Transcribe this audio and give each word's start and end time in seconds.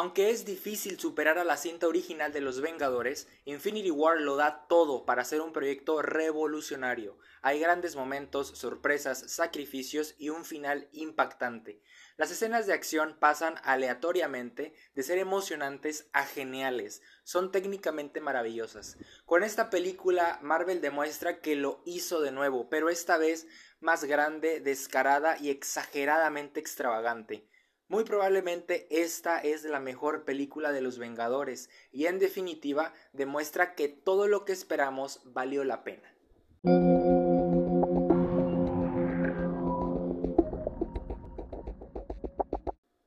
Aunque 0.00 0.30
es 0.30 0.44
difícil 0.44 0.96
superar 1.00 1.38
a 1.38 1.44
la 1.44 1.56
cinta 1.56 1.88
original 1.88 2.32
de 2.32 2.40
los 2.40 2.60
Vengadores, 2.60 3.26
Infinity 3.46 3.90
War 3.90 4.20
lo 4.20 4.36
da 4.36 4.68
todo 4.68 5.04
para 5.04 5.24
ser 5.24 5.40
un 5.40 5.52
proyecto 5.52 6.02
revolucionario. 6.02 7.18
Hay 7.42 7.58
grandes 7.58 7.96
momentos, 7.96 8.46
sorpresas, 8.46 9.18
sacrificios 9.26 10.14
y 10.16 10.28
un 10.28 10.44
final 10.44 10.88
impactante. 10.92 11.82
Las 12.16 12.30
escenas 12.30 12.68
de 12.68 12.74
acción 12.74 13.16
pasan 13.18 13.56
aleatoriamente 13.64 14.72
de 14.94 15.02
ser 15.02 15.18
emocionantes 15.18 16.08
a 16.12 16.24
geniales, 16.24 17.02
son 17.24 17.50
técnicamente 17.50 18.20
maravillosas. 18.20 18.98
Con 19.26 19.42
esta 19.42 19.68
película 19.68 20.38
Marvel 20.42 20.80
demuestra 20.80 21.40
que 21.40 21.56
lo 21.56 21.82
hizo 21.84 22.20
de 22.20 22.30
nuevo, 22.30 22.68
pero 22.70 22.88
esta 22.88 23.18
vez 23.18 23.48
más 23.80 24.04
grande, 24.04 24.60
descarada 24.60 25.38
y 25.40 25.50
exageradamente 25.50 26.60
extravagante. 26.60 27.48
Muy 27.88 28.04
probablemente 28.04 28.86
esta 28.90 29.38
es 29.38 29.64
la 29.64 29.80
mejor 29.80 30.26
película 30.26 30.72
de 30.72 30.82
los 30.82 30.98
Vengadores 30.98 31.70
y 31.90 32.04
en 32.04 32.18
definitiva 32.18 32.92
demuestra 33.14 33.74
que 33.74 33.88
todo 33.88 34.28
lo 34.28 34.44
que 34.44 34.52
esperamos 34.52 35.22
valió 35.24 35.64
la 35.64 35.84
pena. 35.84 36.14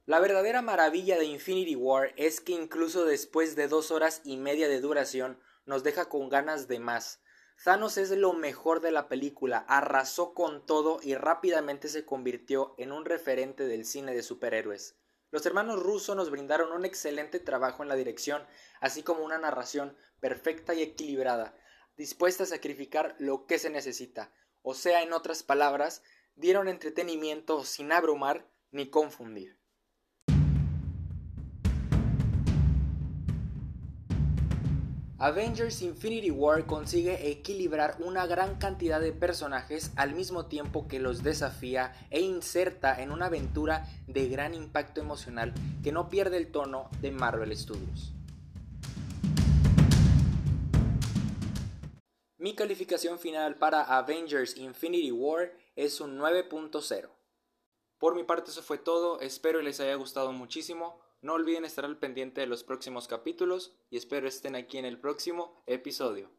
La 0.07 0.19
verdadera 0.19 0.63
maravilla 0.63 1.19
de 1.19 1.25
Infinity 1.25 1.75
War 1.75 2.11
es 2.17 2.41
que 2.41 2.53
incluso 2.53 3.05
después 3.05 3.55
de 3.55 3.67
dos 3.67 3.91
horas 3.91 4.21
y 4.25 4.37
media 4.37 4.67
de 4.67 4.81
duración 4.81 5.39
nos 5.67 5.83
deja 5.83 6.09
con 6.09 6.27
ganas 6.27 6.67
de 6.67 6.79
más. 6.79 7.21
Thanos 7.63 7.97
es 7.97 8.09
lo 8.09 8.33
mejor 8.33 8.81
de 8.81 8.89
la 8.89 9.07
película, 9.07 9.59
arrasó 9.67 10.33
con 10.33 10.65
todo 10.65 10.99
y 11.03 11.13
rápidamente 11.13 11.89
se 11.89 12.05
convirtió 12.05 12.73
en 12.79 12.91
un 12.91 13.05
referente 13.05 13.67
del 13.67 13.85
cine 13.85 14.15
de 14.15 14.23
superhéroes. 14.23 14.97
Los 15.29 15.45
hermanos 15.45 15.79
Russo 15.79 16.15
nos 16.15 16.31
brindaron 16.31 16.71
un 16.71 16.85
excelente 16.85 17.39
trabajo 17.39 17.83
en 17.83 17.89
la 17.89 17.95
dirección, 17.95 18.43
así 18.79 19.03
como 19.03 19.23
una 19.23 19.37
narración 19.37 19.95
perfecta 20.19 20.73
y 20.73 20.81
equilibrada, 20.81 21.55
dispuesta 21.97 22.45
a 22.45 22.47
sacrificar 22.47 23.15
lo 23.19 23.45
que 23.45 23.59
se 23.59 23.69
necesita, 23.69 24.33
o 24.63 24.73
sea, 24.73 25.03
en 25.03 25.13
otras 25.13 25.43
palabras, 25.43 26.01
dieron 26.33 26.67
entretenimiento 26.67 27.63
sin 27.63 27.91
abrumar 27.91 28.49
ni 28.71 28.89
confundir. 28.89 29.60
Avengers 35.23 35.83
Infinity 35.83 36.31
War 36.31 36.65
consigue 36.65 37.29
equilibrar 37.29 37.95
una 37.99 38.25
gran 38.25 38.57
cantidad 38.57 38.99
de 38.99 39.11
personajes 39.11 39.91
al 39.95 40.15
mismo 40.15 40.47
tiempo 40.47 40.87
que 40.87 40.99
los 40.99 41.21
desafía 41.21 41.93
e 42.09 42.21
inserta 42.21 42.99
en 42.99 43.11
una 43.11 43.27
aventura 43.27 43.85
de 44.07 44.27
gran 44.29 44.55
impacto 44.55 44.99
emocional 44.99 45.53
que 45.83 45.91
no 45.91 46.09
pierde 46.09 46.37
el 46.37 46.51
tono 46.51 46.89
de 47.01 47.11
Marvel 47.11 47.55
Studios. 47.55 48.13
Mi 52.39 52.55
calificación 52.55 53.19
final 53.19 53.57
para 53.57 53.83
Avengers 53.83 54.57
Infinity 54.57 55.11
War 55.11 55.51
es 55.75 56.01
un 56.01 56.17
9.0. 56.17 57.09
Por 57.99 58.15
mi 58.15 58.23
parte 58.23 58.49
eso 58.49 58.63
fue 58.63 58.79
todo, 58.79 59.19
espero 59.19 59.61
les 59.61 59.79
haya 59.81 59.93
gustado 59.93 60.31
muchísimo. 60.31 60.99
No 61.21 61.33
olviden 61.33 61.65
estar 61.65 61.85
al 61.85 61.99
pendiente 61.99 62.41
de 62.41 62.47
los 62.47 62.63
próximos 62.63 63.07
capítulos 63.07 63.75
y 63.91 63.97
espero 63.97 64.27
estén 64.27 64.55
aquí 64.55 64.79
en 64.79 64.85
el 64.85 64.99
próximo 64.99 65.63
episodio. 65.67 66.31